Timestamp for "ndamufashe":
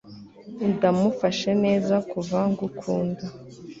0.69-1.51